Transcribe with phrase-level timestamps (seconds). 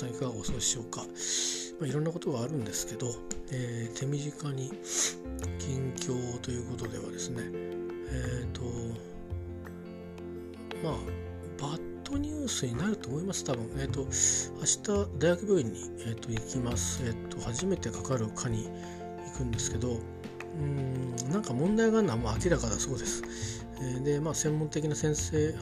[0.00, 1.02] さんいかがお過ごしでしょうか、
[1.78, 3.08] まあ、いろんなことがあるんですけど、
[3.52, 4.70] えー、手短に
[5.58, 7.42] 近況ということではですね
[8.12, 8.62] えっ、ー、と
[10.82, 10.94] まあ
[11.60, 13.70] バッドニュースになると思います多分。
[13.78, 17.02] えっ、ー、と明日大学病院に、えーと、行きます。
[17.04, 19.98] えっ、と初めてかかる科に行くんですけど
[20.58, 23.22] うんなんか問題があるのはもう明らかだそうです。
[24.02, 25.54] でまあ専門的な先生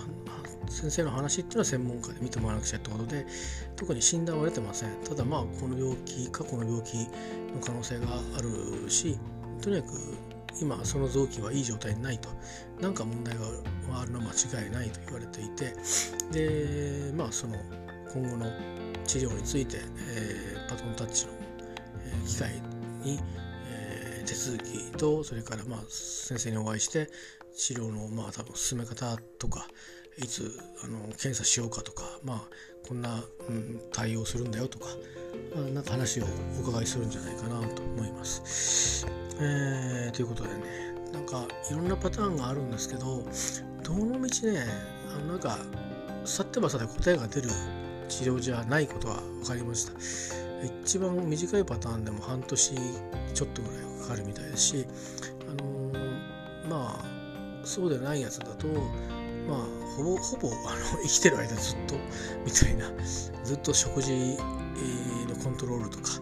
[0.70, 3.26] 先生の話っていうのは専門家で見てもらわなくちゃってことで
[3.76, 4.90] 特に診断は出てません。
[5.04, 8.06] ただまあこの病気過去の病気の可能性が
[8.36, 9.18] あるし
[9.62, 10.16] とにかく
[10.60, 12.28] 今その臓器はいい状態にないと。
[12.80, 13.42] 何か問題が
[14.00, 15.74] あるのは間違いないと言われていて。
[16.32, 17.56] でまあその
[18.12, 18.46] 今後の
[19.04, 21.32] 治療について、えー、バトンタッチの、
[22.04, 22.52] えー、機会
[23.02, 23.20] に、
[23.70, 27.08] えー、手続きとそれからまあ先生にお会いして
[27.56, 29.66] 治療のまあ多分進め方とか
[30.22, 32.42] いつあの検査しようかとかまあ
[32.86, 34.86] こんな、うん、対応するんだよとか、
[35.54, 36.24] まあ、なんか話を
[36.58, 39.06] お伺いするんじゃないかなと思います。
[39.40, 43.24] えー、ということでねなんかいろんなパターンがあるんですけど
[43.84, 44.64] どのみちね
[45.14, 45.58] あのなんか
[46.24, 47.48] 去ってばさで答えが出る
[48.08, 49.92] 治療じゃないことは分かりました
[50.84, 52.74] 一番短いパターンでも半年
[53.34, 54.86] ちょっとぐらいかかるみたいですし
[55.48, 57.04] あのー、まあ
[57.64, 58.66] そうでないやつだと
[59.48, 59.58] まあ
[59.96, 61.94] ほぼほぼあの 生きてる間ずっと
[62.44, 62.90] みたいな
[63.44, 66.20] ずっと食事のコントロールとか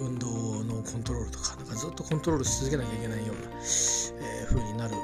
[0.00, 4.94] 運動のコントロールとかなんかずっとコントロールし続けなきゃいけないような、えー、風になる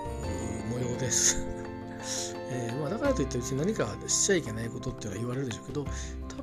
[0.70, 1.44] 模様です。
[2.50, 5.86] えーまあ、だからといって別に何かしちゃいけないことっては言われるでしょうけど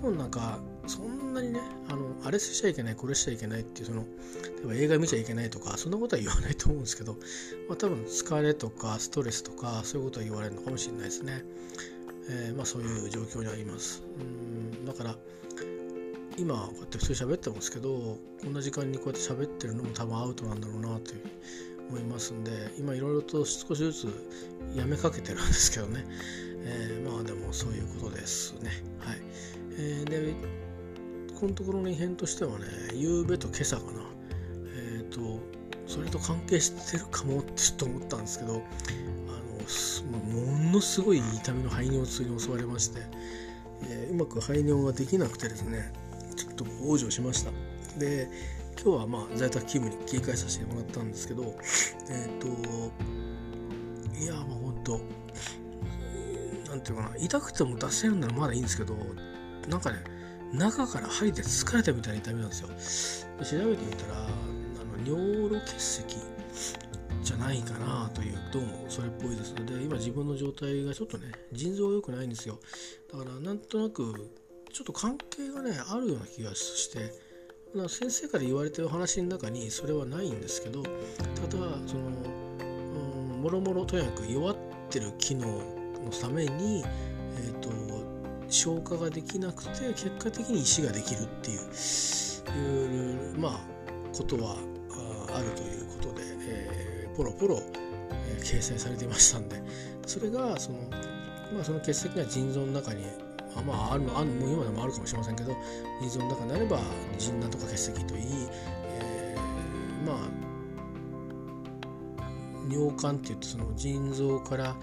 [0.05, 4.05] 分なんかそんなにねあのあれしちゃいけないこれしちゃいけないっていうその例
[4.63, 7.13] えば映画見ちゃいけないとかそんなことは言わないと思うんですけど、
[7.67, 11.43] まあ、多分疲れとかストレスとかそういうことは言われるのかもしれないですね。
[12.27, 14.03] えー、まあ、そういう状況にあります。
[14.19, 15.15] うんだから
[16.37, 21.21] 今こうやって普通に喋ってますけどこんな時間にこうやって喋ってるのも多分アウトなんだろうなという
[21.89, 24.07] 思いますんで今いろいろと少しずつ
[24.75, 26.05] やめかけてるんですけどね、
[26.65, 29.21] えー、まあでもそういうことですねはい、
[29.77, 30.33] えー、で
[31.39, 34.01] このところの異変としてはね夕べと今朝かな。
[34.75, 35.39] えっ、ー、と
[35.87, 38.61] それと関係してるかもってちょっと思ったんですけどあの
[40.63, 43.01] ものすごい痛みの排尿痛に襲われまして、
[43.83, 45.93] えー、うまく排尿ができなくてですね
[46.35, 47.51] ちょっと往生しました。
[47.99, 48.27] で
[48.81, 52.45] 今日はまあ在宅勤務に切り替えさせてもらったんですけどえっ、ー、と
[54.19, 54.99] いやもうほんと
[56.69, 58.95] なんていうかな痛くても出せるならまだいいんですけど
[59.69, 60.03] なんかね
[60.53, 62.69] 中から針で疲れたみたいな痛みなんですよ。
[63.43, 64.27] 調べてみたらあ
[64.99, 66.17] の尿路結石
[67.23, 69.53] じゃないかなというどうもそれっぽいです。
[69.53, 72.59] ので今自分の状態がちょっとね腎臓が良くないんですよ。
[73.11, 74.31] だからなんとなく
[74.71, 77.13] ちょっと関係がねあるような気がして
[77.89, 80.91] 先生から言われてる話の中にそれはないんですけどただ
[81.85, 82.07] その、
[82.59, 84.57] うん、もろもろとにかく弱っ
[84.89, 86.83] てる機能のために、
[87.37, 87.69] えーと、
[88.49, 93.59] 消化ができなくて結果的に石ができるっていうまあ
[94.15, 94.57] ことは
[95.33, 97.59] あるということで、えー、ポロポロ、
[98.27, 99.61] えー、掲載されていましたんで
[100.05, 100.79] それがその,、
[101.53, 103.03] まあ、その結石が腎臓の中に
[103.57, 105.53] あまああるのあるもう今でもあるかもしれませんけど
[106.01, 106.79] 腎臓の中になれば
[107.17, 108.23] 腎軟とか結石といい、
[108.99, 110.44] えー、まあ
[112.69, 114.75] 尿管っていってその腎臓から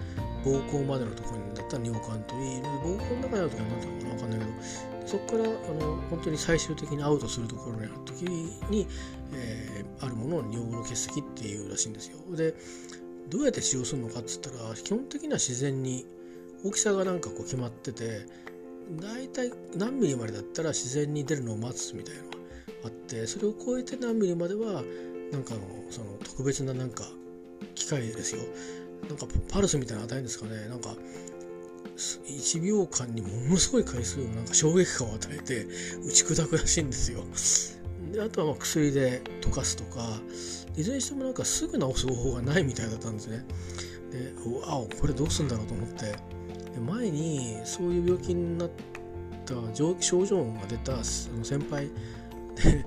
[0.43, 8.87] 膀胱までのところにだったら尿管といい膀胱の中にある時は何ていうかな分かんないけどそこからあの本当に最終的にアウトするところにある時に、
[9.33, 12.17] えー、あるものを尿路結石っていうらしいんですよ。
[12.35, 12.55] で
[13.29, 16.05] どうやって使用するのかっつったら基本的には自然に
[16.63, 18.25] 大きさがなんかこう決まってて
[18.99, 22.37] 大体何ミリまでだったら自然に出るのを待つみたいなのが
[22.85, 24.83] あってそれを超えて何ミリまでは
[25.31, 27.03] なんかのその特別ななんか
[27.75, 28.43] 機械ですよ
[29.09, 30.95] なんかパルスみたいな値ですかねなんか
[31.95, 35.65] 1秒間にものすごい回数のなんか衝撃感を与えて
[36.05, 37.23] 打ち砕くらしいんですよ。
[38.11, 40.19] であとはまあ薬で溶かすとか
[40.75, 43.45] いずれにしてもなんかすぐ治す方法がないみたいだったんですね。
[44.11, 48.69] でうわこれどうするんだろうと思ってで前にそういう病気になっ
[49.45, 49.55] た
[49.99, 51.89] 症状が出た先輩
[52.55, 52.85] で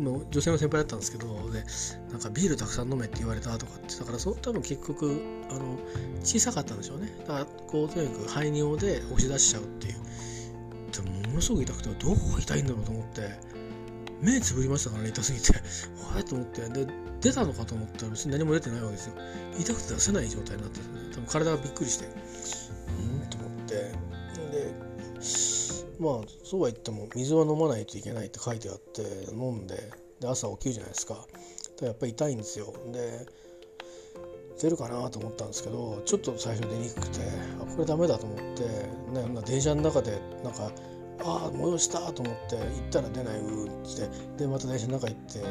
[0.00, 1.64] 女性の先輩だったんですけどで
[2.10, 5.78] なんかビールたくさん飲めって言われたとかってだからそう多分結局あの
[6.22, 7.12] 小さかったんでしょうね。
[7.20, 9.94] だからこうとにかく排尿で押し出しちゃうっていう。
[10.92, 13.30] でもものすごく痛くてどこが痛いんだろうと思って
[14.20, 15.52] 目つぶりましたからね痛すぎて。
[16.12, 16.68] あれと思って。
[16.68, 16.86] で
[17.20, 19.14] 出たのかと思ったら別に何も出てないわけですよ。
[19.58, 22.08] 痛くて出せない状態になってて、ね、多分体がびっくりして。
[26.02, 29.02] まあそうは言っても水は飲まないといけないって書いてあって
[29.32, 29.76] 飲んで
[30.20, 31.16] で朝起きるじゃないですか。
[31.80, 32.74] やっぱり痛いんですよ。
[32.92, 33.26] で
[34.60, 37.20] 出るかなと思ったんですけどちょっと最初出にくくて
[37.60, 40.70] あこれダメだと思って、ね、電車の中でなんか
[41.24, 44.08] ああ催したと思って行ったら出ないうって
[44.38, 45.46] でまた電車の中行ってね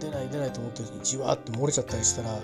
[0.00, 2.38] 出ない出ないと思ってじわって漏れちゃったりしたら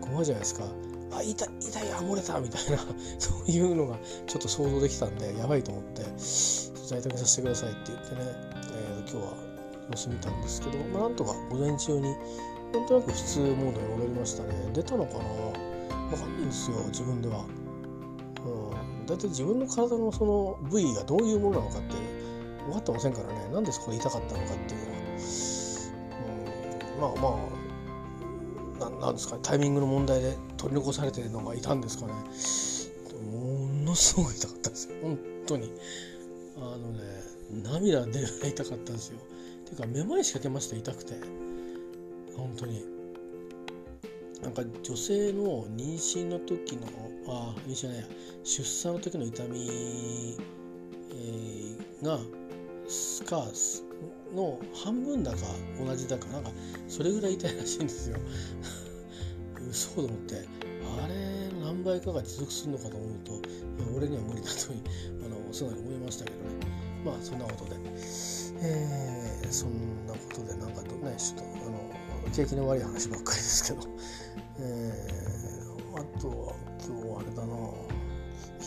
[0.00, 0.64] 困るじゃないですか。
[1.12, 2.78] あ痛い痛いあ漏れたみたいな。
[3.18, 6.02] そういうのがちょっと想像できたんでやばいと思って
[6.88, 9.32] 在宅させてくださいって言ってね、えー、今日は
[9.90, 12.14] 様子見たんですけど、まあ、なんとか午前中に
[12.72, 14.48] なんとなく普通モードに戻りましたね。
[14.74, 15.24] 出たのかな？
[15.24, 17.44] わかんないんですよ自分では。
[18.44, 21.94] うん、だいたい自分の体のその部位がどういうものなのかって
[22.64, 23.48] 分かってませんからね。
[23.52, 24.80] なんでそこで痛かったのかっていう
[27.00, 27.57] のは、うん、まあまあ
[28.78, 32.12] なんですかねタイミングの問題で取り残されてるのがいたんですかね。
[33.30, 34.96] ものすごく痛かったですよ。
[35.02, 35.72] 本当に。
[36.56, 36.98] あのね
[37.62, 39.18] 涙出るぐらい痛かったんですよ。
[39.64, 41.14] ていうかめまいしかけました痛くて。
[42.36, 42.84] 本当に。
[44.42, 46.86] なんか女性の妊娠の時の
[47.28, 48.06] あ妊娠じゃない
[48.44, 50.36] 出産の時の痛み、
[51.10, 52.18] えー、が
[52.86, 53.87] スカース
[54.34, 55.38] の半分だか
[55.78, 56.50] 同じだかなんか
[56.88, 58.16] それぐらい痛いらしいんですよ。
[59.70, 60.44] 嘘と思って
[61.02, 61.14] あれ
[61.62, 63.40] 何倍かが持続するのかと思うといや
[63.96, 64.72] 俺には無理だと
[65.24, 66.42] あの素直に思いましたけどね。
[67.04, 67.76] まあそんなことで、
[68.60, 73.88] えー、そんなことでなんかとねちょっとあの景気の悪い話ばっかりですけど、
[74.58, 76.54] えー、あとは
[76.86, 77.87] 今日あれだな。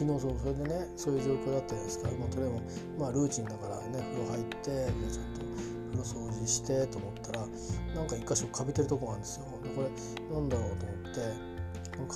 [0.02, 5.46] 昨日そうそれでねそういう状況だったじゃないですか、まあ、とりあえずまあルーチンだからね風呂入ってちゃんと
[5.94, 7.46] 風呂掃除してと思ったら
[7.94, 9.46] なんか一箇所かびてるとこがあるんですよ。
[9.62, 9.90] でこれ
[10.34, 11.22] なんだろうと思って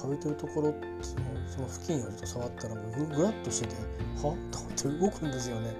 [0.01, 0.73] かびてるところ
[1.03, 4.33] そのその付近をちょっと触ったらぐぐらっとしてては？
[4.49, 5.75] と思って動くんですよね。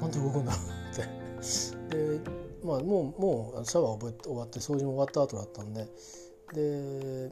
[0.00, 0.62] なんで動くんだろう
[0.92, 1.94] って。
[1.94, 2.20] で
[2.64, 5.86] まあ、もうもうシャワー終わって掃除も終わった後だったんで。
[6.54, 7.30] で、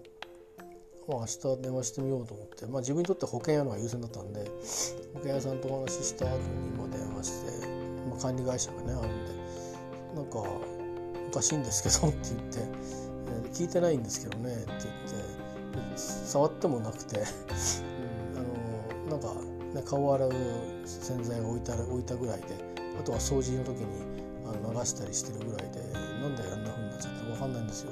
[1.09, 1.27] まあ、明
[1.57, 4.41] 日電話してみようと思って、まあ、自分にとって保険屋のが優先だったんで
[5.15, 6.43] 保険屋さんとお話しした後に
[6.75, 7.67] 今電話して、
[8.11, 9.37] まあ、管理会社がねあるんで
[10.17, 12.59] なんかおかしいんですけどって言って、
[13.45, 15.47] えー、聞いてないんですけどねって言って
[15.97, 19.35] 触ってもなくて、 うん、あのなんか、
[19.75, 20.33] ね、顔を洗う
[20.85, 22.47] 洗剤が置いた置いたぐらいで
[22.99, 23.87] あとは掃除の時に
[24.47, 25.81] あの流したりしてるぐらいで
[26.21, 27.91] なんであんな風になっちゃって分かんないんですよ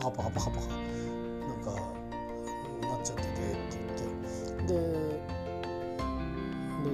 [0.00, 0.66] ハパハパハパな
[1.56, 1.95] んか
[4.66, 4.80] でで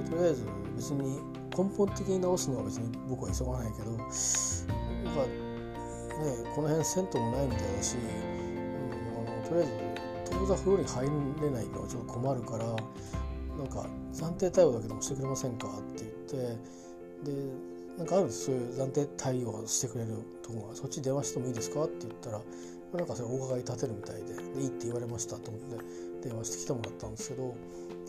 [0.09, 1.19] とりあえず別に
[1.55, 4.09] 根本的に直すのは別に僕は急がないけどなんかね
[6.55, 8.01] この辺銭湯もないみたいだし、うん、
[9.27, 9.71] あのとりあえず
[10.31, 11.05] 当座風呂に入
[11.41, 12.77] れないのはちょっと困るからなん
[13.67, 16.43] か暫定対応だけでもしてくれませんかって言っ
[17.25, 17.37] てで
[17.97, 22.41] なんかあるそういう暫定対応してくれるとこがそっち電話してもいいですかって言ったら
[22.93, 25.77] なんかそれお伺い立てるみたいででいいって言われましたと思って
[26.23, 27.55] 電話してきてもらったんですけど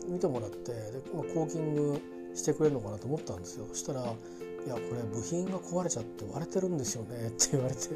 [0.07, 2.01] 見てもらってで、まあ、コーキング
[2.33, 4.01] してくれるのかなと思ったんですよそしたら
[4.65, 7.89] 「いやこれ部品が壊れちゃって割れてるんですよね」 って言われて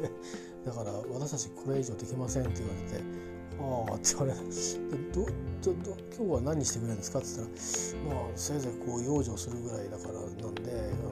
[0.64, 3.02] だから私たちこれ以上できませんって言われて
[3.60, 4.40] 「ああ」って言われて
[5.12, 5.24] 「ど
[5.62, 11.09] どど今日は何してくれるんですか?」って言ったら「まあせいぜいこう養生するぐらいだからなんであ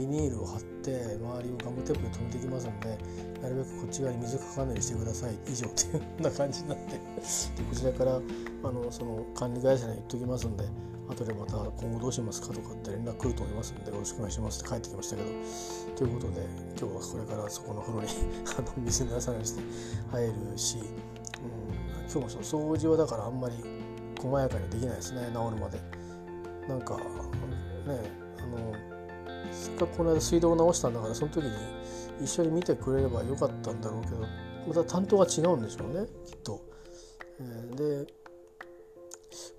[0.00, 2.98] ビニールを貼って周りをガムテープで留めていきますので
[3.42, 5.34] なるべくこっち側に水かかんないようにしてください。
[5.46, 10.64] 以上っていうような感じになってでこちらからあのその管理会社に言っときますんで
[11.06, 15.28] 後でまた今後どうしますかとかって連絡来ると思いますんでよろしくお願いしますって帰ってきましたけど。
[15.96, 16.46] ということで
[16.80, 18.08] 今日はこれからそこの風呂に
[18.56, 19.60] あの水流さなして
[20.10, 23.56] 入るし、うん、今日もその掃除はだからあんまり
[24.18, 25.26] 細やかにできないですね。
[25.26, 25.78] 治るまで。
[26.68, 28.19] なんかね
[29.86, 31.50] かこの間水道を直したんだからその時に
[32.22, 34.26] 一緒に見てくれればよかったんだろうけど
[34.68, 36.60] また担当が違うんでしょうねきっと。
[37.76, 38.06] で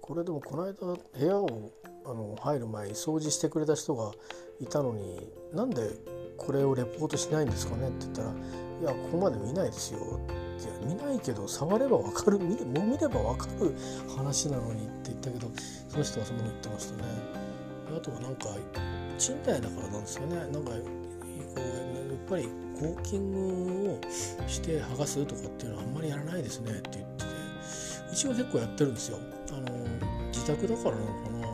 [0.01, 1.71] これでもこの間部屋を
[2.05, 4.11] あの入る前に掃除してくれた人が
[4.59, 5.89] いたのになんで
[6.37, 8.31] これをレポートしないんですかねって言ったら
[8.81, 10.41] 「いやここまで見ないですよ」って
[10.85, 13.75] 見ないけど触れば分かる見もう見れば分かる
[14.15, 15.47] 話なのにって言ったけど
[15.89, 17.03] その人はそんなの言ってましたね。
[17.97, 18.49] あとはなんか
[19.17, 20.35] 賃貸だからなんですよね。
[20.35, 20.79] なんかこうやっ
[22.29, 22.47] ぱり
[22.79, 24.01] コーキングを
[24.47, 27.31] して剥がすとかっていうのはあんまりやらないですねって言ってて
[28.11, 29.19] うちは結構やってるんですよ
[29.51, 29.61] あの
[30.27, 31.47] 自宅だからなのかな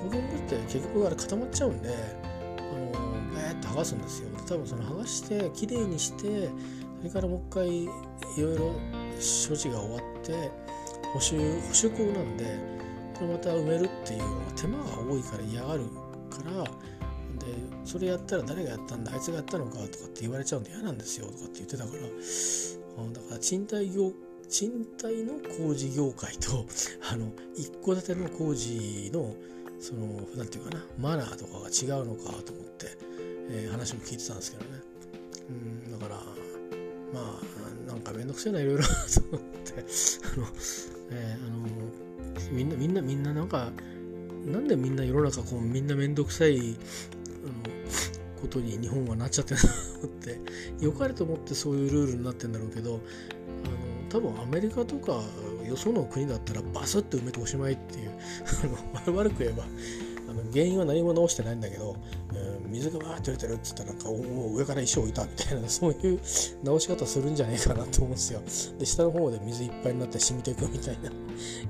[0.00, 6.48] コーキングって結局あれ固まっちゃうんであのベーって剥がすんですよ多分その剥がしてきれいにして
[6.98, 7.86] それからもう一回い
[8.38, 8.72] ろいろ
[9.48, 10.50] 処置が終わって
[11.12, 12.80] 補修補修工なんで
[13.20, 15.84] こにまた埋めるっていうのは手間が多いから嫌がる
[16.42, 16.70] からで
[17.84, 22.00] それやったら誰がやったんだあいつがやったのかとかって言われちゃうんで嫌なんですよとかって言ってたから。
[22.00, 24.12] だから賃貸業
[24.48, 26.66] 賃貸の工事業界と
[27.10, 29.34] あの一戸建ての工事の
[29.78, 32.86] その何て言うかなマナーとかが違うのかと思って、
[33.48, 34.80] えー、話も聞いてたんですけどね。
[35.48, 35.52] う
[35.88, 36.16] んだから
[37.14, 38.82] まあなんか面倒くせえないろいろ。
[38.84, 39.72] と思って。
[40.34, 40.46] あの、
[41.10, 43.72] えー、あのみんなみんなみんななんか
[44.46, 46.74] なんでみんな世の中こうみんな面倒くさいあの
[48.40, 49.60] ことに日本はなっちゃってる
[50.02, 50.40] のって
[50.80, 53.00] 良かれと思ってそういうルールになってんだろうけどあの
[54.08, 55.22] 多分アメリカとか
[55.68, 58.10] よその国だったらバスッと埋めておしまいっていう
[59.14, 59.64] 悪く言えば
[60.30, 61.96] あの原因は何も直してないんだけど、
[62.64, 66.20] うん、水がわーって出てるっつったらなんか上から石を置いたみたいな そういう
[66.62, 68.40] 直し方するんじゃないかなと思うんですよ。
[68.78, 71.10] で下の方で水いっぱいになって染みていくみたいな。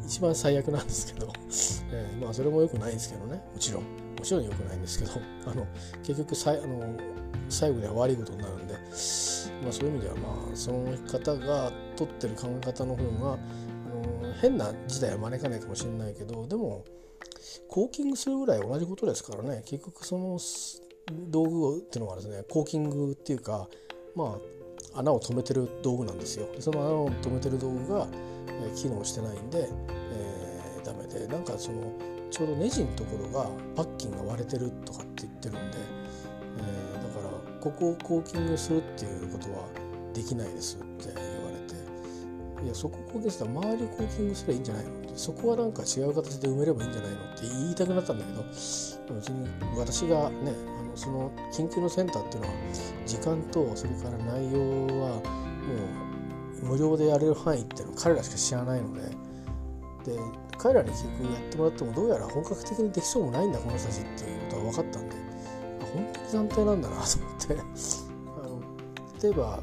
[0.05, 1.33] 一番最悪なんですけど、
[1.93, 3.43] えー、まあそれも良くないんですけどね。
[3.53, 3.83] もちろん。
[3.83, 3.89] も
[4.23, 5.13] ちろん良くないんですけど。
[5.47, 5.67] あの
[6.03, 6.97] 結局さいあの
[7.49, 13.37] 最後には悪いことになるんで、まあ、そういう意味ではまあその方が取ってる考え方の方があ
[14.27, 16.85] の変な事態は招かないかもしれないけどでも
[17.69, 19.63] コーキングするぐらい同じことですからね。
[19.65, 20.39] 結局その
[21.29, 23.69] 道具っていうのはですねコーキングっていうか
[24.15, 24.51] まあ
[24.95, 26.49] 穴を止めてる道具なんですよ。
[26.59, 28.09] その穴を止めてる道具が、
[28.49, 31.93] え、機能してないんで、えー、ダメでなんかその
[32.31, 35.79] ちょうどネジのところがパッキンが割れてるとかって言ってるんで、
[36.59, 39.67] えー、だからここをコーキングするっていうことは
[40.15, 52.55] できないですって言われていやそこコーキングしたら周りをコーキングすればいいんじゃないのってそこはなんか違う形で埋めればいいんじゃないのって言いたくなったんだけど別に私がねあのその緊急のセンターっていうのは
[53.07, 54.61] 時間とそれから内容
[55.03, 55.25] はも
[56.07, 56.10] う
[56.63, 59.31] 無料でやれる範囲っていうのは彼らしか知らないので。
[60.05, 60.19] で
[60.57, 65.17] 彼らに結局やってもらってもどうやら本格的にできそうもないんだこの人たちっていうことは分かったんで。
[65.93, 67.57] 本当に暫定なんだなと思って。
[68.41, 68.63] あの
[69.23, 69.63] 例えば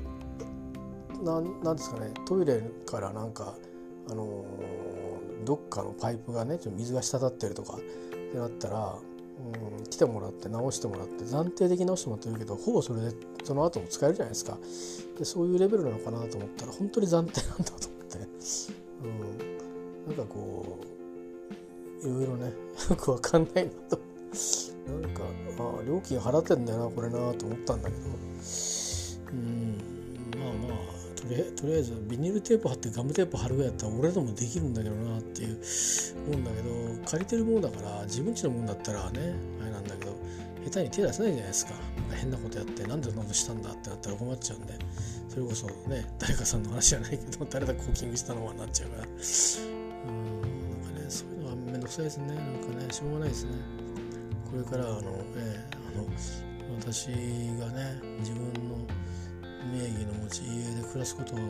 [1.24, 3.56] なんなんですかねトイレからなんか
[4.10, 4.46] あの
[5.46, 8.98] どっかのパイプがねちょっと水が滴ってるとかってなったら、
[9.40, 14.58] うん、来てもらって直してもらって暫定的に直してもらってるけどほぼそれでその後も使えるじゃないですか。
[15.18, 18.18] でそういうレベルなのかなと思ったら本当に暫定なんだと思って、
[19.04, 20.80] うん、なんかこ
[22.04, 22.54] ういろいろね
[22.90, 24.00] よくわかんないなと。
[24.88, 25.24] なんか
[25.60, 28.04] あ料金払ってんだよなこれなと思ったんだけど。
[29.32, 29.78] うん。
[30.40, 30.97] まあまあ。
[31.28, 35.60] とりとりあえずビニールテープ貼ってガムテープ貼るぐらいやったら俺でもできるんだけどなっていう
[36.28, 40.16] 思うんだけど借りてるものだから自分ちのもんだったらねあれなんだけど
[40.66, 41.74] 下手に手出せないじゃないですか。
[42.14, 44.74] 変なことやってなんでそんなことしたんだってなったら困っちゃうんで
[45.30, 49.04] それこそね誰かさんの話じゃないけど誰だコーキングしたのはなっちゃうから。
[49.04, 52.28] うんなんかねそういうのはめんどくさいですね。
[52.28, 53.52] なんかねしょうがないですね。
[54.52, 55.02] これからあの、
[55.36, 56.08] えー、あの
[56.80, 57.08] 私
[57.60, 58.78] がね自分の
[59.72, 61.42] 名義の持ち家で暮らすことは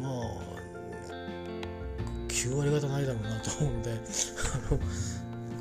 [0.00, 0.62] まあ
[2.28, 3.90] 9割方ないだろうなと思うんで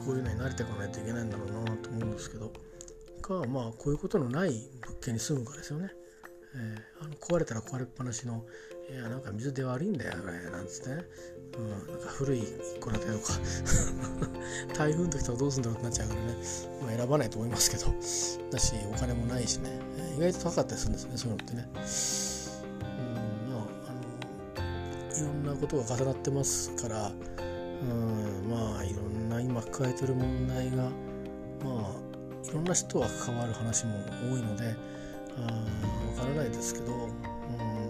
[0.05, 2.51] こういうのに慣れていかないといけないんだろうなと思うんですけど
[3.21, 5.91] かまあこういうことのない物件に住むかですよね。
[6.53, 8.45] えー、あの壊れたら壊れっぱなしの
[8.91, 11.05] 「いやなんか水で悪いんだよこれ」なんつってね、
[11.57, 12.50] うん、なんか古い一
[12.81, 13.33] 戸建てとか。
[14.77, 16.36] 台風の時とかどうすんだろうってなっちゃうからね、
[16.81, 17.86] まあ、選ばないと思いますけど。
[18.51, 19.79] だしお金もないしね、
[20.17, 21.69] 意外と高かったりするんですねそういうのってね。
[22.65, 27.12] うんまああのいろんなことが重なってますから。
[27.81, 30.91] うんまあいろんな今抱えてる問題がま
[31.63, 33.93] あいろんな人が関わる話も
[34.31, 34.75] 多いので。
[35.39, 37.80] わからないですけど、うん、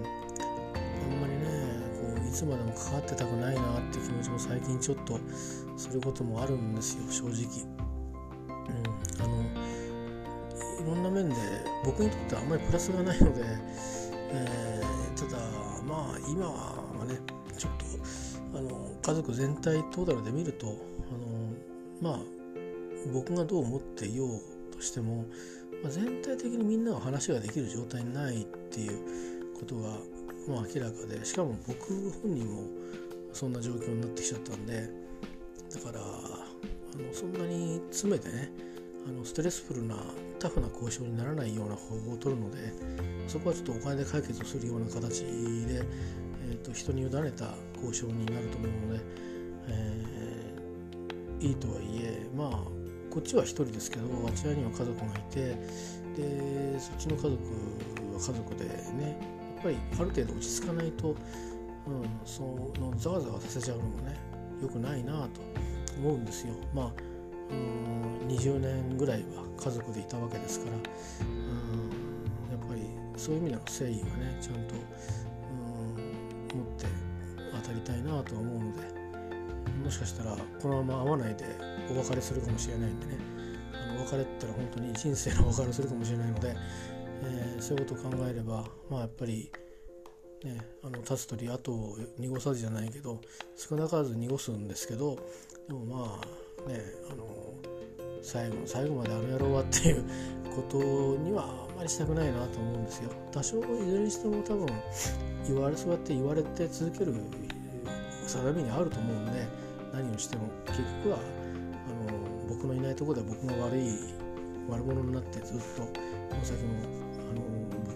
[2.42, 5.20] つまでも関わってたくないなっていう気持ちも最近ちょっと
[5.78, 7.64] することもあるんですよ正直。
[8.50, 9.44] うん、あの
[10.82, 11.36] いろんな面で
[11.86, 13.44] 僕にとってはあんまりプラスがないので、
[14.32, 15.38] えー、ただ
[15.86, 17.20] まあ今はね
[17.56, 22.20] ちょっとあの家族全体トータルで見るとあのまあ
[23.14, 25.26] 僕がどう思っていようとしても
[25.84, 29.00] まあ、全体的にみんなが話ができる状態にないっていう
[29.60, 29.98] ことが、
[30.48, 31.24] まあ、明らかで。
[31.26, 32.64] しかも僕本人も
[33.34, 35.02] そんな状況になってきちゃったんで。
[35.74, 38.52] だからあのそんなに詰めてね
[39.08, 39.96] あのストレスフルな
[40.40, 42.58] タフな交渉にならないような方法を取るので
[43.28, 49.04] そこはちょっとお金で解決するような形で、えーと、人に委ねた交渉になると思うので、
[49.68, 52.50] えー、いいとはいえまあ
[53.10, 55.56] こっちは1人ですけどあちらには家族がいて
[56.18, 61.16] でそっちの家族は家族でねぱりある程度落ち着かないと、うん、
[62.26, 62.42] そ
[62.80, 64.16] のざわざわさせちゃうのもね
[64.62, 65.42] 良くないなと
[65.98, 66.54] 思うんですよ。
[66.74, 66.92] まあ
[67.52, 70.82] うん20年ぐらいは家族でいたわけですからうん
[72.50, 72.82] やっぱり
[73.18, 74.76] そういう意味での誠意はねちゃんと
[75.46, 76.86] うん持って
[77.54, 79.02] 当たりたいなと思うので
[79.84, 81.46] もしかしたらこのまま会わないで
[81.92, 83.18] お別れするかもしれないんでね
[83.74, 86.56] あの別れってのは本当に人生のお別れするかもしれないので、
[87.24, 89.52] えー、そういうことを考えればまあやっぱり
[90.44, 93.22] ね、あの立つ鳥後を濁さずじゃないけど
[93.56, 95.20] 少なからず濁すんですけど
[95.68, 96.20] でもま
[96.66, 97.28] あねあの
[98.24, 100.04] 最後の最後まであの野郎はっていう
[100.56, 100.78] こと
[101.24, 103.12] にはあんまりしたくないなと思うんですよ。
[103.32, 104.68] 多少いずれにしても多分
[105.48, 107.14] 言われそうやって言われて続ける
[108.28, 109.48] 定めにあると思うんで
[109.94, 111.18] 何をしても結局は
[112.08, 112.18] あの
[112.50, 113.90] 僕のいないところで僕が悪い
[114.70, 115.90] 悪者になってずっとこ
[116.36, 117.11] の先も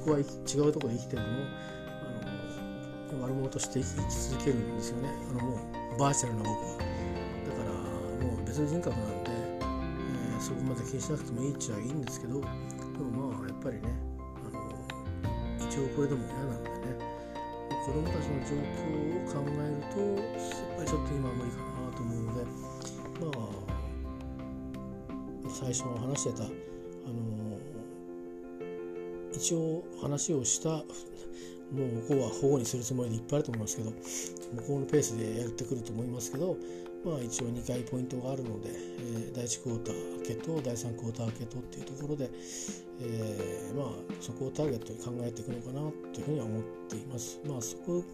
[0.06, 1.34] 僕は違うところで生きてるのも
[3.10, 5.10] あの悪者として生き続けるんですよね。
[5.10, 5.58] あのも
[5.98, 7.74] うバーチャルな僕はだから
[8.22, 13.90] もう別の人格なんで、えー、そこまで気にしなくてもいいっちゃいいんですけどでもまあやっぱりね
[14.46, 16.76] あの一応これでも嫌なんでね。
[17.86, 18.86] 子どもたちの状況
[19.22, 20.22] を考えるとや
[20.74, 22.46] っぱりちょっと今は無理かなと思うので
[23.22, 23.30] ま
[25.46, 26.75] あ最初話してた
[29.36, 36.58] 一応話をしたもう向こうは保護にするつもりでいっぱいあると思いますけど向こうのペースでやってくると思いますけど
[37.04, 42.30] まあ一応2回ポイントがあるので、えー、第1クォーター明けと第3クォーター明けとっていうところで、
[43.02, 43.88] えー、まあ
[44.20, 47.40] そこをターゲットに考えていくのかなというふうには思っています。
[47.48, 48.06] まあそこが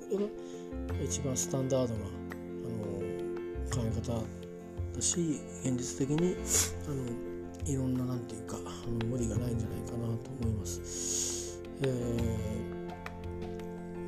[1.03, 2.81] 一番スタンダードなあの
[3.69, 4.13] 考え方
[4.95, 6.35] だし現実的に
[6.87, 7.30] あの
[7.65, 8.57] いろんななんていうか
[9.05, 11.61] 無理がないんじゃないかなと思います。
[11.83, 11.87] え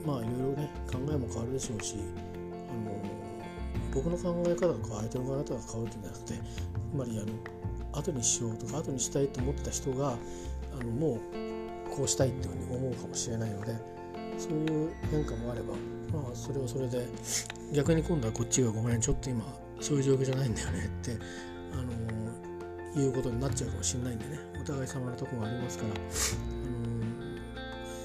[0.03, 3.01] ー、まあいろいろね考えも変わるでしょうしあの
[3.93, 10.17] 僕の考え方とか相手の考え方が変わるんじゃなくてつまりあの後にしようとか後にしたいと思ってた人が
[10.79, 11.19] あのもう
[11.95, 13.75] こうしたいっていうふうに思うかもしれないので
[14.37, 15.73] そういう変化もあれば
[16.11, 17.07] まあそれはそれで
[17.73, 19.43] 逆に今度はこっちがごめんちょっと今
[19.79, 21.17] そういう状況じゃないんだよねって
[21.73, 22.12] あの
[22.99, 24.39] いうことになっちゃうかもしれないんでね。
[24.61, 26.09] お互い様なとこがありますから、あの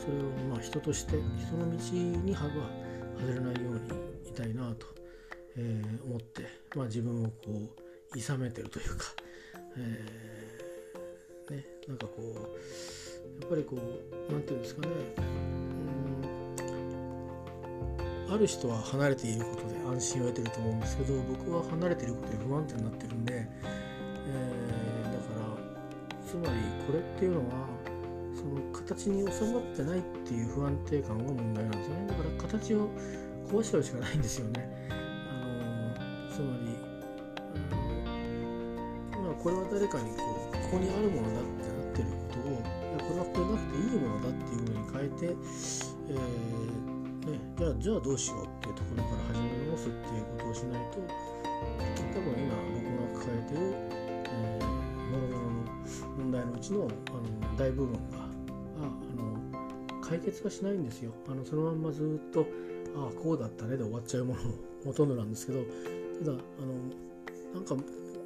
[0.04, 1.76] それをまあ人として人の道
[2.24, 2.54] に歯が
[3.20, 4.86] 外れないようにいたいなと、
[5.56, 7.32] えー、思って、まあ、自分をこ
[8.14, 9.04] ういさめてるというか、
[9.76, 14.88] えー、ねなんかこうやっぱりこう何て言うんですかね。
[18.30, 23.48] ある人は離れていることで安心を得てると思うんですけど僕は離れていることで不安定になってるんで、
[26.28, 27.66] つまりこれっていうのは
[28.36, 32.06] その形に収まってないっていう不安定感が問題なんですよね。
[32.06, 32.90] だから形を
[33.48, 34.68] 壊しちゃうしかないんですよね。
[34.90, 34.94] あ
[35.40, 36.76] のつまり
[39.12, 45.32] あの、まあ、これは誰かにこうここにあるものだってなってることをいやこれはこれなくていいものだっていうふうに変えて、
[46.08, 46.88] えー
[47.32, 51.00] ね、じゃあじゃあどうしようっていうところから始め直すっていうことをしないと
[52.12, 53.97] 多分今僕が抱えてる、えー、もろもろの
[56.28, 58.00] 問題のうちのあの大部分が
[58.76, 58.86] あ
[59.16, 61.12] の解決はしないんですよ。
[61.26, 62.46] あのそのまんまずっと
[62.94, 64.40] ああこうだったねで終わっちゃうもの
[64.84, 65.64] ほとんどなんですけど
[66.20, 67.76] ただあのなんか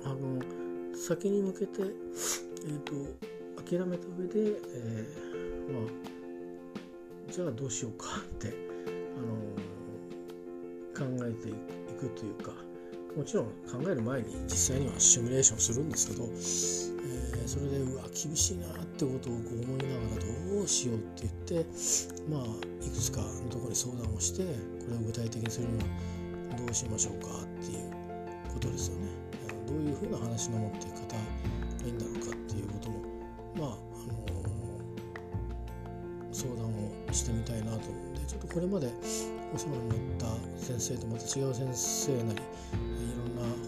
[0.04, 8.52] あの先に向けて、えーと、と諦めた上で、えー、まあじゃあどうしようかって
[10.98, 11.52] あの考えてい
[11.98, 12.52] くというか
[13.16, 21.70] もちろん考える前に実際にはシミュレーションするんですけど、えー、それでうわ厳しいなってことをこう思いながらどうしようって言って
[22.31, 22.44] まあ
[22.85, 25.85] いくつかのところに相談をしてこれを具体的にするには
[26.57, 27.90] どうしましょうかっていう
[28.53, 29.09] ことですよね。
[29.66, 31.20] どういうふうな話の持っていき方が
[31.85, 33.12] いいんだろうかっていうことも
[33.55, 38.90] まあ、あのー、相談をしてみたいなと思うんでちょっとこれまで
[39.55, 40.27] お世話になった
[40.59, 42.40] 先生とまた違う先生なり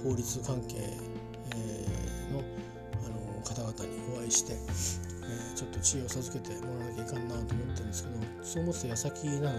[0.05, 0.77] 法律関係
[2.31, 2.45] の
[3.05, 9.51] あの方々にお会いして、えちょっと知恵を授けてもらわなきゃいかんなと思ってるんですけどそう思ってた矢先なのでね、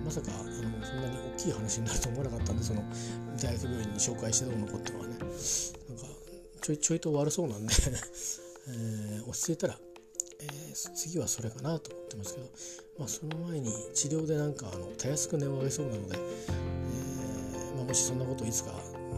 [0.00, 0.50] えまさかあの
[0.84, 2.82] そんなに大きい話になると思わなかったんでその
[3.36, 5.24] 大学病院に紹介してどうのこってはねなんか
[6.62, 7.74] ちょいちょいと悪そうなんで
[8.70, 9.78] えー、落ち着いたら
[10.40, 12.46] えー、次はそれかなと思ってますけど、
[12.98, 18.72] まあ、その前に治療でなんかあのたやすく根を上げそうなので、えー、まあ、もしそんなこといつか、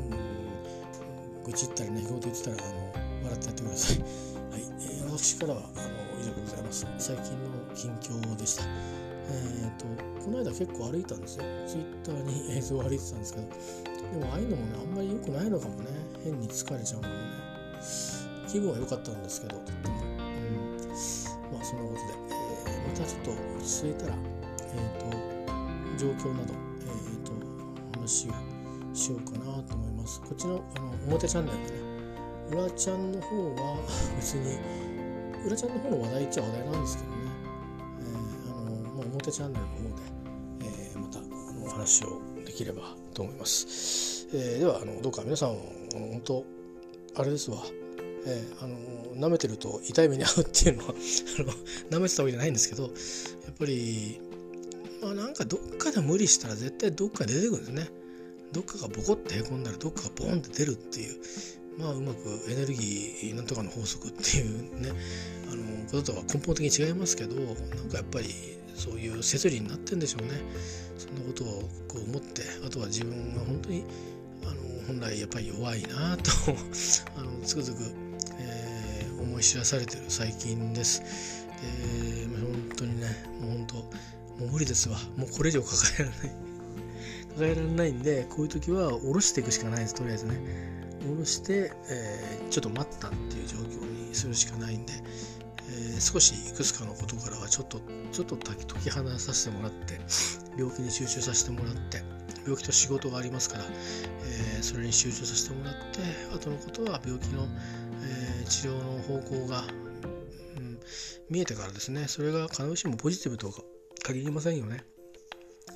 [0.08, 2.92] うん、愚痴ったりねひごと言ってたらあの
[3.24, 3.98] 笑ってやってください。
[4.50, 4.62] はい。
[4.62, 6.86] えー、私からはあの以上でございます。
[6.98, 8.64] 最近の近況でした。
[8.64, 8.68] え
[9.28, 9.86] えーと、
[10.24, 11.44] この間結構歩いたんですよ。
[11.66, 13.46] ツイッターに 映像を歩いてたんですけど。
[14.10, 15.86] でもああいうのもねあんまり良くないのかもね。
[16.24, 17.20] 変に疲れちゃうのもね。
[18.48, 19.56] 気分は良かったんですけど。
[19.56, 20.88] とっても、うん、
[21.52, 24.14] まあそんなことで、えー、またちょっと落ち着いたら
[24.74, 25.16] えっ、ー、と
[25.98, 27.32] 状況などえっ、ー、と
[27.98, 28.32] 話を
[28.94, 29.89] しようかなと思います。
[30.00, 31.90] こっちのあの表チャンネルでね。
[32.50, 33.76] 裏ちゃんの方は
[34.18, 34.58] 別に
[35.46, 37.16] 裏ちゃんの方の話題っちゃ話題なんですけどね、
[38.00, 40.02] えー、あのまあ、表チャンネルの方で、
[40.62, 41.20] えー、また
[41.64, 45.56] お話をできればと思います、えー、ではあのどうか皆さん
[45.92, 46.44] 本当
[47.14, 47.62] あれですわ。
[48.26, 48.76] えー、あの
[49.28, 50.94] 舐めてると痛い目に遭うっていうのは
[51.88, 52.88] 舐めてたわけじゃないんですけどや
[53.50, 54.20] っぱり
[55.00, 57.99] まあなんかどっかで無理したら絶対どっかで出てくるんですね。
[58.52, 61.20] どっかがボコってへこんだらどっかがボーンって出るっていう
[61.78, 64.90] まあうまくエネルギーなんとかの法則っていうね
[65.50, 67.46] あのこととは根本的に違いますけどなん
[67.88, 68.28] かやっぱり
[68.74, 70.40] そういう摂理になってんでしょうね。
[70.96, 73.84] そんなことをこう思ってあとは自分が本当に
[74.42, 76.30] あの本来やっぱり弱いなと
[77.16, 77.82] あのつくづく、
[78.38, 81.02] えー、思い知らされてる最近です。
[81.62, 83.06] えー、本当にね
[83.40, 84.98] もう本当もう無理ですわ。
[85.16, 86.49] もうこれ以上抱えられない。
[87.34, 90.80] 抱えられないんでこういう時は下ろしていくしかないですとりあえずね。
[91.00, 94.92] 下ろして、えー、ちょっと待ったっていう状況にするしかないんで、
[95.68, 97.80] えー、少しいくつかのことからはちょっと
[98.12, 99.98] ちょっと解き放させてもらって
[100.58, 102.02] 病気に集中させてもらって
[102.42, 106.00] 病気と仕事がありますから、えー、それに集中させてもらって
[106.34, 107.46] 後のことは病気の、
[108.02, 109.64] え治療の方向が、
[110.56, 110.80] うん、
[111.30, 112.08] 見えてからですね。
[112.08, 113.62] それが必ずしもポジティブとか
[114.02, 114.82] 限りませんよね。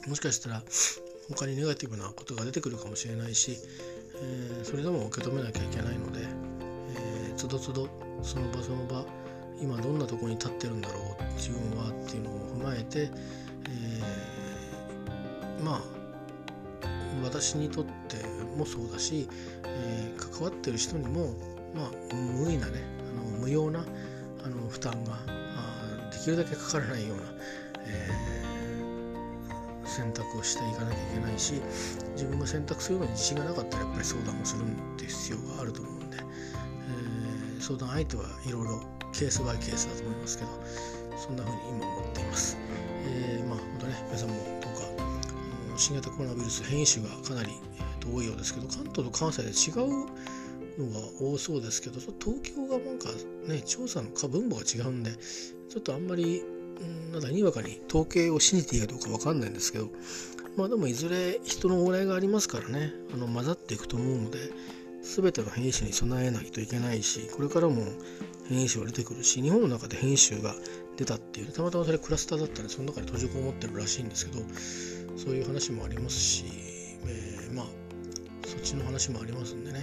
[0.07, 0.63] もしかしたら
[1.33, 3.59] 他にネガティブなことが出てくるかもしれないし、
[4.17, 6.21] えー、それでも受け止めなきゃいけないので、
[6.91, 7.89] えー、つどつど
[8.23, 9.05] その場その場
[9.61, 13.11] 今どんなとこに立ってるんだろう自分はっていうのを踏まえて、
[13.69, 15.81] えー、まあ
[17.23, 18.17] 私にとって
[18.57, 19.29] もそうだし、
[19.65, 21.35] えー、関わってる人にも、
[21.75, 23.85] まあ、無意なねあの無用な
[24.45, 25.19] あの負担が
[26.11, 27.23] できるだけかからないような、
[27.87, 28.34] えー
[29.95, 31.55] 選択をしていかなきゃいけないし
[32.13, 34.65] 自分が選択するのに自信がなかったらやっぱり相談をするっ
[34.97, 40.51] ていう必要があると思うんで、えー、相談相手はいろいろケースバイケースだと思いますけど
[41.17, 42.59] そんな風に今思っています。
[43.07, 50.07] えー、まあ本当ね皆さんもどうか新型コロナウイルス変異種がかなり、えー、多いようですけど関東と関西で違う
[50.79, 53.09] のが多そうですけど東京がなんか
[53.47, 55.13] ね調査の分母が違うんで
[55.69, 56.43] ちょっとあんまり
[57.13, 59.89] なんだにわかに統計を信じていいかどうか分かんないんですけど
[60.57, 64.39] まあでもいずれ人の往来がありますからねあの混ざっていくと思うので
[65.03, 67.83] 全ての変異種に備えないといけないしこれからも
[68.49, 70.55] 変異種が出てくるし日本の中で変異種が
[70.97, 74.43] 出たっていうたまたまそれクラスターだったんでその中に閉じこもってるらしいんですけど
[75.17, 76.45] そういう話もありますし、
[77.07, 77.67] えー、まあ
[78.47, 79.81] そっちの話もありますんでね、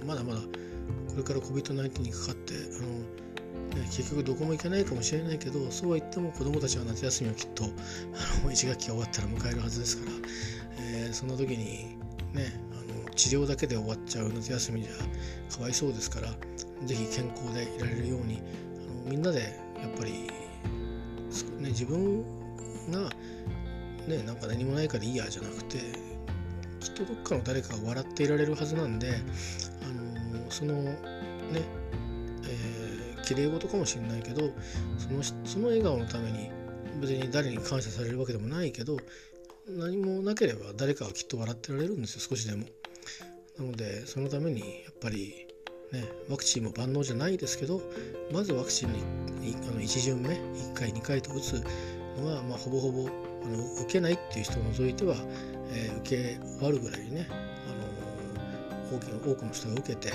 [0.00, 3.31] あのまだまだこれから COVID-19 にかかってあの
[3.74, 7.66] 結局どこも行けないかもしれないけどそうは言っても子どもたちは夏休みをきっとあ
[8.44, 10.12] の1学期が終わったら迎えるはずですから、
[10.80, 11.96] えー、そんな時に
[12.34, 14.92] ねあの治療だけで終わっちゃう夏休みじゃ
[15.56, 16.28] かわいそうですから
[16.84, 18.42] 是非健康でいられるように
[19.04, 19.40] あのみんなで
[19.80, 22.22] やっぱり、ね、自分
[22.90, 23.10] が、
[24.06, 25.78] ね、なんか何もないからいいやじゃなくて
[26.80, 29.14] きっとどっかの誰かが笑っていられるはずなんで
[29.82, 30.96] あのそのね
[33.34, 34.50] 綺麗事かもしれないけど
[34.98, 36.50] そのその笑顔のために
[37.00, 38.98] 別に誰に感謝されるわけでもないけど
[39.66, 42.66] 何もなければ誰かはきっと笑ってられるんですよ少しでも。
[43.58, 45.46] なのでそのためにやっぱり
[45.92, 47.82] ねワクチンも万能じゃないですけど
[48.32, 48.92] まずワクチン
[49.40, 51.62] にあの1巡目1回2回と打つ
[52.18, 55.16] のは、まあ、ほぼほぼあの受けないっていう人を除いては、
[55.70, 60.12] えー、受け終わるぐらいにね、あのー、多くの人が受けて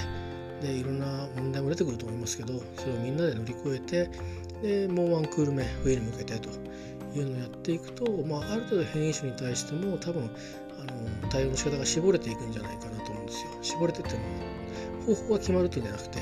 [0.62, 4.10] でいろんな問題も出てくると思いますけどそれをみんなで乗り越えて
[4.62, 6.50] でもうワンクール目冬に向けてと
[7.16, 10.30] いうのをやっていくと、まあ、ある程度変異種に対しても多分
[10.80, 10.84] あ
[11.24, 13.52] の対応の仕方が絞れていくんじゃないかなと思うんですよ。
[13.62, 16.20] 絞れてっていうのは方法が決まるというんじゃなくて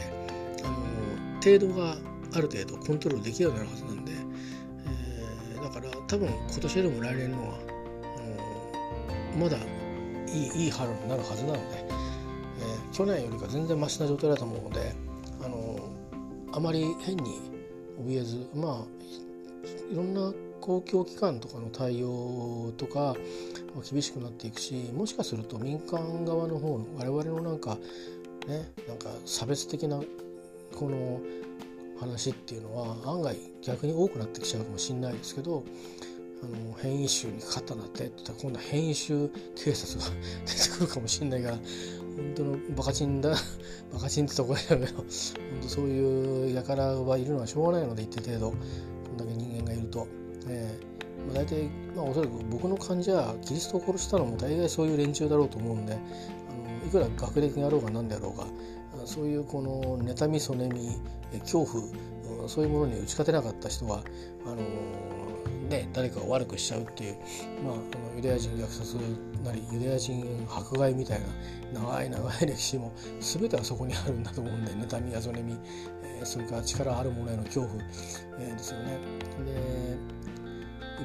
[0.64, 1.96] あの程度が
[2.34, 4.12] ある程度コントロールできるようになるはずなんで、
[5.56, 7.56] えー、だから多分今年よりも来年のは
[9.34, 11.75] あのまだいいいい春になるはずなので。
[12.96, 14.96] 去年よりか全然マシな状態だと思うので
[15.44, 15.90] あの
[16.54, 17.42] あまり変に
[18.00, 23.18] 怯えずまあいろんな公共機関とかの対応とか
[23.92, 27.78] 厳しくなっていくしもしかすると民間側の方の我々のなんか
[28.48, 30.02] ねなんか差別的な
[30.74, 31.20] この
[32.00, 35.66] 話っていうのは案外逆に多くなってきちゃうかもしれないですけど
[36.44, 40.06] あの変異種にかかったんだってって言ったら今度は変異種警察が
[40.46, 41.60] 出てくるかもしれないから
[42.16, 43.30] 本当のバカチンだ
[43.94, 45.06] バカチンってとこだけど本
[45.62, 48.52] 当そういう輩はいるのはしょうがないので一定程度。
[48.52, 48.56] こ
[49.14, 50.08] んだけ人間がいると。
[50.48, 50.96] えー
[51.28, 58.46] まあ、大体、まあ、おそらく僕の患者はキリストを殺したのも大概そういう連中だろうと思うんであのいくら学歴があろうが何であろうが
[59.06, 60.98] そういうこの妬みそねみ
[61.40, 64.04] 恐怖そういうものに打ち勝てなかった人は
[64.46, 64.58] あの
[65.70, 67.16] ね、誰かを悪くしちゃうっていう、
[67.64, 68.98] まあ、あのユダヤ人虐殺
[69.46, 71.20] なりユダヤ人迫害みたい
[71.74, 75.58] な長い長い歴史も全てはそこにあるんだと思うんで妬みやぞねみ、
[76.04, 77.76] えー、それから力ある者への恐怖、
[78.40, 78.98] えー、ですよね。
[79.46, 79.98] で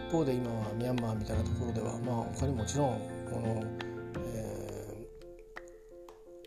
[0.08, 3.00] 一方で今はミャンマーみたいなところでは、まあ、他にもちろん
[3.30, 3.62] この、
[4.24, 5.06] え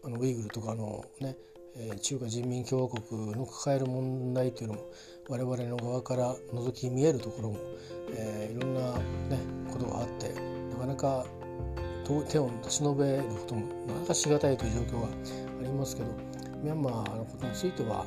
[0.03, 1.35] ー、あのウイグルとかのね
[2.01, 4.81] 中華人民共和国の抱える問題というのも
[5.27, 7.57] 我々の側から覗き見えるところも、
[8.15, 8.93] えー、いろんな、
[9.35, 9.39] ね、
[9.71, 10.33] ことがあって
[10.69, 11.25] なかなか
[12.03, 16.09] 手を差し伸べることもなかなかしがたいという状況がありますけど
[16.61, 18.05] ミャンマーのことについては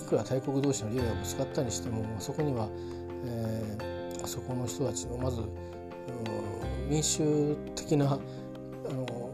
[0.00, 2.68] いくら大国同士の利害がぶつかったにしてもそこには、
[3.26, 5.42] えー、そこの人たちのまず
[6.88, 8.18] 民主的なあ
[8.92, 9.30] の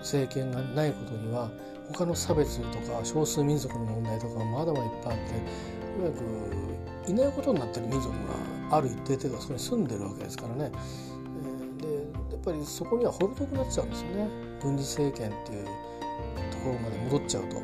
[0.00, 1.50] 政権がないことには
[1.92, 6.72] 他の差別とか少数民族の問題とかまだまだいっぱいあっていわゆる
[7.08, 8.10] いないことになってる民族
[8.70, 10.72] がある一定程度そこに住んでるわけですからね。
[12.62, 14.28] でそこにはほど遠くなっちゃうんですよね
[14.62, 17.56] 軍事政権っていうところまで戻っちゃうと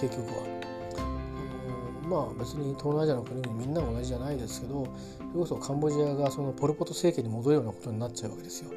[0.00, 0.52] 結局は。
[0.98, 8.70] あのまあ別に東南アジアの国にみんな同じじゃないですけどそれこそカンボジアがそのポル・ポト政権に戻るようなことになっちゃうわけですよ。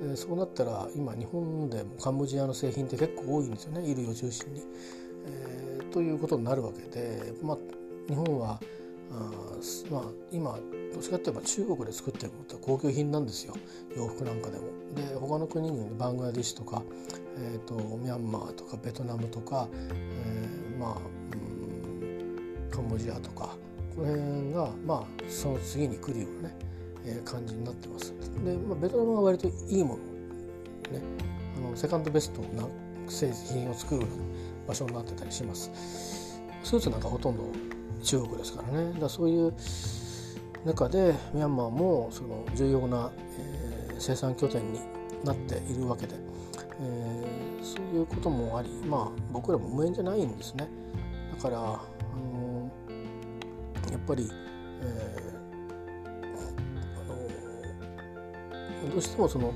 [0.00, 4.62] でそうなったら今日本でもカンボジアの製品って結構多いんですよね衣類を中心に。
[5.26, 7.58] えー、ということになるわけで、まあ、
[8.08, 8.60] 日本は
[9.10, 9.30] あ、
[9.90, 10.58] まあ、今
[10.92, 13.54] どっちかっていえば中国で作ってるものって高級品なんですよ
[13.96, 14.64] 洋服なんかでも。
[14.94, 16.82] で他の国にバングラディッシュとか、
[17.36, 20.96] えーと、ミャンマーとかベトナムとか、えー、まあ、
[21.32, 23.56] うん、カンボジアとか
[23.94, 26.56] この辺が、まあ、その次に来るようなね
[27.04, 28.12] え感じになってます。
[28.44, 31.02] で、まあ、ベトナムは割といいものね
[31.56, 32.68] あのセカンドベストな
[33.08, 34.06] 製品を作る
[34.66, 35.70] 場所になってたりします。
[36.62, 37.44] スーツなんかほとんど
[38.02, 38.98] 中国ですからね。
[39.00, 39.52] だそういう
[40.64, 44.80] 中でミャンマーもその重要な、えー、生産拠点に
[45.24, 46.14] なっているわけで、
[46.80, 50.68] えー、そういうこともありまあ僕らも無縁じゃないんですね。
[51.36, 54.30] だから、あのー、やっぱり、
[54.82, 55.28] えー
[58.90, 59.52] どうしてもその、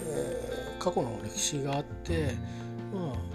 [0.00, 2.34] えー、過去の歴史があって
[2.92, 3.33] まあ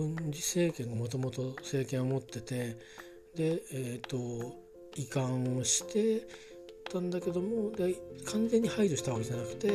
[0.00, 2.76] 軍事政権がもともと政権を持ってて
[3.36, 4.56] でえっ、ー、と
[4.96, 6.26] 移管をして
[6.90, 9.70] たんだけどもで完全に排除したわけじゃなくて、え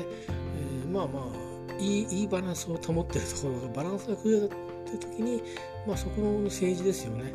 [0.85, 5.41] ー、まあまあいいいいバランスを保ってるところがバランスが崩れたって時に、
[5.87, 7.31] まあ、そこの政治ですよね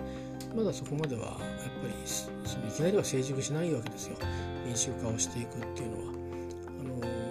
[0.54, 1.40] まだそこまではやっぱ
[1.86, 4.16] りそのいきなりは成熟しないわけですよ。
[4.66, 6.12] 民主化をしていくっていうのは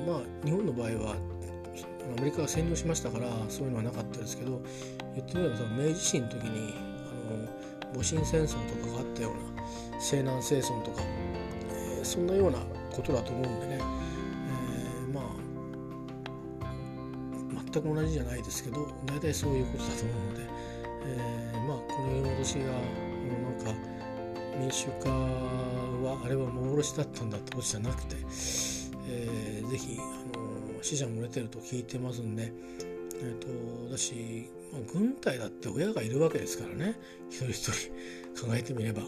[0.07, 1.15] あのまあ日本の場合は
[2.17, 4.61] アメリカが占領しましたからそういうのはなかったですけど
[5.15, 11.01] 言ってみれば明治維新の時にあの戊辰戦争とかがあったような西南西村とか、
[11.71, 12.59] えー、そんなような
[12.91, 15.23] ことだと思うんでね、えー、まあ
[17.71, 20.43] 全く同じじゃないですけど大体そういうことだと思うので、
[21.05, 23.99] えー、まあこの読み戻しがなんか
[24.59, 28.15] 民主化はあれは幻だったんだってことじゃなくて、
[29.07, 29.97] えー、ぜひ
[30.81, 32.51] 死者も出てると聞いてますんで、
[33.21, 36.95] えーと、だし、まあ、軍隊だって親がいるわけですからね。
[37.29, 37.89] 一人一人
[38.47, 39.01] 考えてみれば、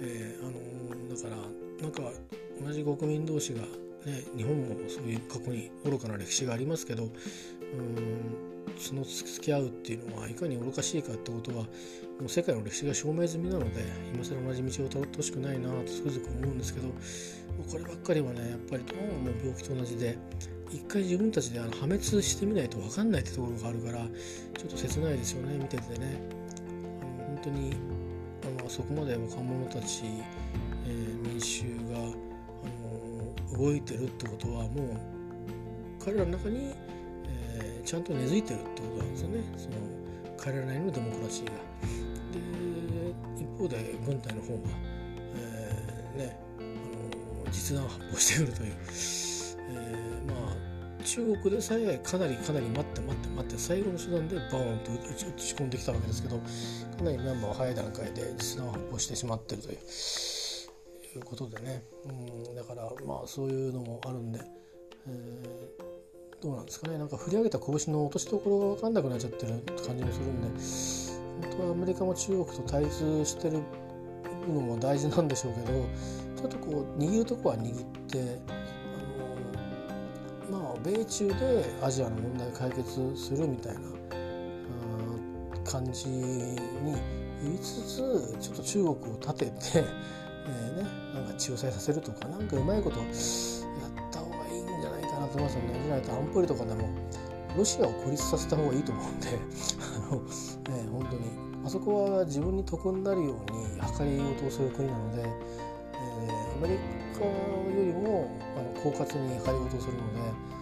[0.00, 1.36] えー、あのだから
[1.82, 2.02] なんか
[2.64, 3.66] 同じ国民同士が、ね、
[4.36, 7.10] 日本もそういう過去に愚かな歴史がありますけどうん
[8.78, 11.68] その付き合うっていうのはいかに愚かしいかってことはも
[12.26, 16.88] う世界の歴史が証明済みなので今更同じ道をたどってほしくないなとつくづく思うんですけど
[17.70, 20.16] こればっかりはねやっぱりどうも病気と同じで
[20.70, 26.20] 一回自分たちであの破滅してみないと分かんないってところがあるからちょっと切ないですよね見ててね。
[26.60, 27.76] あの本当に
[28.60, 30.02] あのそこまで若者たち、
[30.86, 32.02] えー、民衆があ
[33.54, 34.74] の動いてるってことはもう
[36.04, 36.74] 彼らの中に、
[37.26, 39.42] えー、ちゃんと根付いてるってことなんですよね。
[39.56, 39.74] その
[40.36, 41.52] 彼らなりのデモクラシーが。
[42.32, 42.38] で
[43.42, 44.60] 一方で軍隊の方が、
[45.34, 48.74] えー、ねあの実弾発砲してくるという、
[51.18, 59.78] 中国でさえかなりかなり待って待って待って最後の手段でバーンと打ち打ち込んできたわけですけどかなりミャンマーは早い段階で実弾を発砲してしまってるという。
[61.16, 64.40] いうことでね、うん、だからまあそういうのもあるんで、
[65.08, 69.54] えー、どうなんですかねなんか振り上げた拳の落としどころが分かんなくなっちゃってる
[69.84, 73.62] 感じもするんで本当はアメリカも中国と対立してる
[74.46, 75.86] のも大事なんでしょうけど
[76.36, 78.57] ちょっとこう握るとこは握って
[80.84, 83.80] 米中でアジアの問題解決するみたいな
[85.64, 86.56] 感じに
[87.42, 89.52] 言いつつちょっと中国を立てて、
[90.48, 90.82] えー、ね、
[91.14, 93.08] なんか仲裁させるとかなんかうまいことやっ
[94.10, 95.80] た方がいいんじゃないかなと思いますよね。
[95.84, 96.88] じゃないと安保理とかでも
[97.56, 99.28] ロシアを孤立させた方がいいと思うんで
[99.82, 103.66] あの、ね、本当にあそこは自分に得になるように
[103.98, 106.78] 計り事をする国なので、えー、アメリ
[107.18, 107.32] カよ
[107.74, 110.57] りもあの狡猾に計り事をするので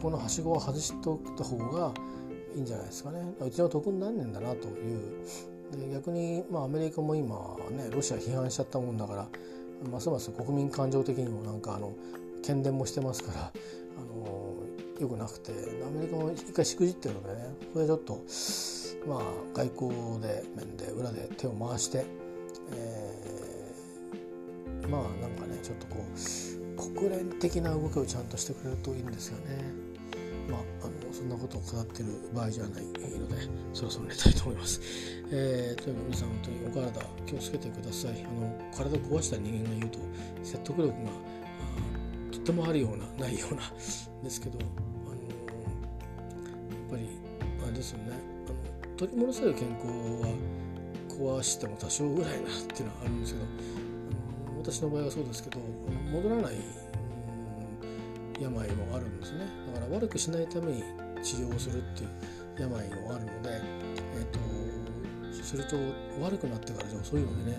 [0.00, 1.92] このはしごを外しておった方が
[2.54, 3.20] いいんじゃないですかね。
[3.40, 5.24] うちの得になんねんだなという。
[5.76, 9.28] で逆に、まあ、アメリカも今ねロシア批判しちゃったもんだから
[9.88, 11.92] ますます国民感情的にもなんかあの
[12.42, 13.50] 喧伝もしてますからあ
[14.00, 14.54] の
[15.00, 15.52] よくなくて。
[15.86, 18.20] アメリカも一回しくじってるのでねこれちょっと
[19.06, 19.22] まあ
[19.54, 22.04] 外交で面で裏で手を回して、
[22.72, 29.89] えー、まあなんかねちょっとこう国連的な動きをちゃんとしてくれるといいんですよね。
[30.48, 33.00] まあ、あのそんなことを語ってる場合じゃないので
[33.72, 34.80] そろそろ寝たいと思います。
[35.30, 38.24] えー、というか皆さん本当にお体気をつけてください。
[38.24, 39.98] あの体を壊した人間が言うと
[40.42, 40.94] 説得力が
[42.32, 43.62] とってもあるようなないような
[44.22, 45.26] ですけど、あのや
[46.88, 47.08] っぱり
[47.64, 48.12] あれですよね
[48.46, 50.34] あの取り戻せる健康は
[51.08, 53.46] 壊しても多少ぐらいなっていうのはあるんですけど
[54.48, 55.60] あの私の場合はそうですけど
[56.10, 56.54] 戻らない
[58.40, 60.82] 病もあるんですねだから悪くしないために
[61.22, 62.10] 治療をするっていう
[62.58, 65.76] 病もあるので、えーと、すると
[66.22, 67.58] 悪くなってからじゃ遅いのでね、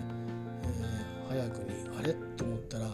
[1.30, 2.86] えー、早くにあれと思ったら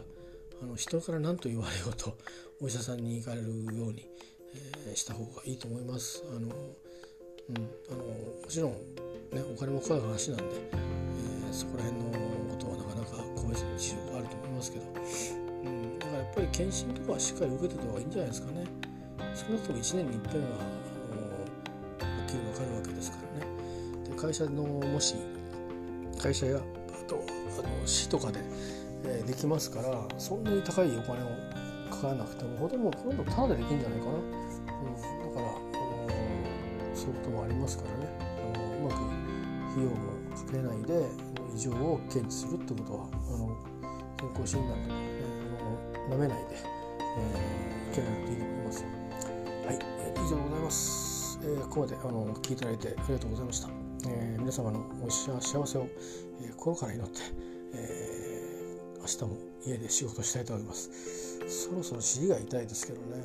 [0.63, 2.17] あの人から何と言われようと
[2.61, 4.07] お医者さんに行かれるように、
[4.87, 6.25] えー、した方がいいと思います。
[6.29, 6.49] あの
[7.49, 7.57] うん、
[7.89, 8.05] あの
[8.43, 12.11] もちろん、ね、お金もかかる話なんで、えー、そこら辺の
[12.51, 12.68] こと
[16.39, 18.65] ぱり検診とかはしっかり受けてた方がいいんじゃないですかね。
[19.35, 20.49] 少なくとも1年に一遍は
[21.11, 23.53] あのはっきり分かるわけですからね。
[24.09, 25.17] で会社のもし
[26.23, 27.25] 会社やあと
[27.59, 28.39] あの市とかで、
[29.05, 34.25] えー、できますからそんなに高いお金をかからなくてもほとんど今度タダでできるんじゃないかな、うん、
[35.35, 35.55] だから
[36.95, 38.07] そういうこともありますからね。
[38.55, 38.95] あのうまく
[39.73, 39.97] 費用も
[40.37, 41.09] かけないで
[41.57, 43.57] 異常を検知するってことはあの
[44.17, 45.08] 健康診断とか
[46.09, 48.85] 舐めないで、えー、受けられるといいと思います。
[48.85, 51.39] はい、えー、以上でございます。
[51.43, 53.69] えー、ここまであの聞いていただいてありがとうございました。
[54.09, 55.87] えー、皆様のお幸せを、
[56.41, 57.21] えー、心から祈って、
[57.75, 60.91] えー、明日も家で仕事したいと思います。
[61.47, 63.23] そろそろ尻が痛いですけどね、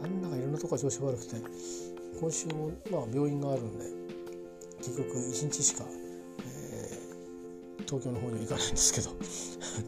[0.00, 1.36] なんだかいろんなとこが調子悪くて、
[2.20, 3.84] 今週も、まあ、病院があるんで、
[4.78, 5.84] 結局1日しか
[7.90, 9.10] 東京の方には行かないんですけど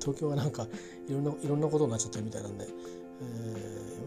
[0.00, 0.66] 東京はなんか
[1.12, 3.24] いろんないろんなことになっちゃってるみたいなんで、え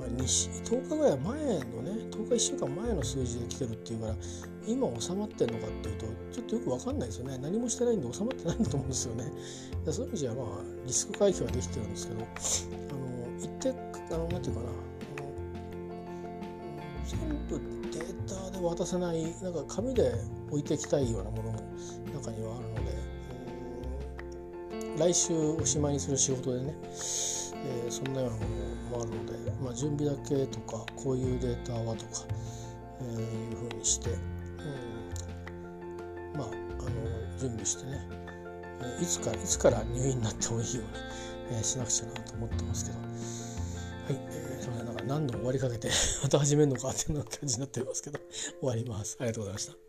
[0.10, 0.24] ー、
[0.64, 4.16] 10日ぐらい前のね10日1週間前の数字で来てるっていうから
[4.68, 7.38] 今収まってんのかっていうとちょっとよく分かんないですよね。
[7.38, 9.32] 何もしてないんで収まってないんだと思うんですよね。
[9.92, 10.46] そういう意味じゃまあ
[10.86, 13.70] リスク回避はできてるんですけどあの一定
[14.14, 14.70] あのなんていうかな
[17.06, 17.60] 全部
[17.92, 20.12] データで渡せないなんか紙で
[20.50, 21.60] 置いていきたいようなものも
[22.14, 22.75] 中にはあるの
[24.98, 28.40] 来週おしまいにする仕事でね、えー、そんなようなも
[28.92, 32.24] のもあるので、まあ、準備だけとかこういうデータはとか、
[33.02, 34.14] えー、いうふうにして、う
[36.38, 38.08] ん、まああの準備してね、
[38.82, 42.98] えー、いつかいつから入院になってもいいように、えー、しなくちゃなと思ってますけど。
[42.98, 45.90] はい、えー、すみません、なんか何度も終わりかけて
[46.22, 48.20] また始めるのかっていうような感じになってますけど、
[48.60, 49.18] 終わります。
[49.20, 49.85] ありがとうございました。